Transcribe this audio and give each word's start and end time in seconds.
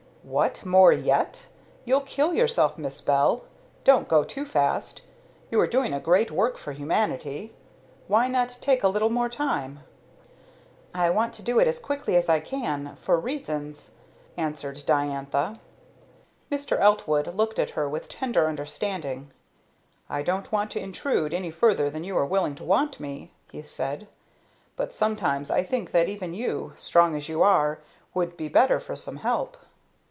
"What, 0.23 0.63
more 0.67 0.91
yet? 0.93 1.47
You'll 1.83 2.01
kill 2.01 2.31
yourself, 2.31 2.77
Miss 2.77 3.01
Bell. 3.01 3.41
Don't 3.83 4.07
go 4.07 4.23
too 4.23 4.45
fast. 4.45 5.01
You 5.49 5.59
are 5.59 5.65
doing 5.65 5.93
a 5.95 5.99
great 5.99 6.29
work 6.29 6.59
for 6.59 6.73
humanity. 6.73 7.55
Why 8.07 8.27
not 8.27 8.59
take 8.61 8.83
a 8.83 8.87
little 8.87 9.09
more 9.09 9.29
time?" 9.29 9.79
"I 10.93 11.09
want 11.09 11.33
to 11.33 11.41
do 11.41 11.59
it 11.59 11.67
as 11.67 11.79
quickly 11.79 12.15
as 12.15 12.29
I 12.29 12.39
can, 12.39 12.95
for 12.97 13.19
reasons," 13.19 13.91
answered 14.37 14.83
Diantha. 14.85 15.59
Mr. 16.51 16.79
Eltwood 16.79 17.33
looked 17.33 17.57
at 17.57 17.71
her 17.71 17.89
with 17.89 18.07
tender 18.07 18.47
understanding. 18.47 19.31
"I 20.07 20.21
don't 20.21 20.51
want 20.51 20.69
to 20.71 20.79
intrude 20.79 21.33
any 21.33 21.49
further 21.49 21.89
than 21.89 22.03
you 22.03 22.15
are 22.19 22.27
willing 22.27 22.53
to 22.55 22.63
want 22.63 22.99
me," 22.99 23.33
he 23.51 23.63
said, 23.63 24.07
"but 24.75 24.93
sometimes 24.93 25.49
I 25.49 25.63
think 25.63 25.89
that 25.93 26.07
even 26.07 26.35
you 26.35 26.73
strong 26.77 27.15
as 27.15 27.27
you 27.27 27.41
are 27.41 27.79
would 28.13 28.37
be 28.37 28.49
better 28.49 28.79
for 28.79 28.95
some 28.95 29.17
help." 29.17 29.57